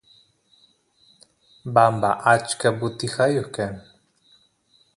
[1.73, 3.73] bamba achka butijayoq kan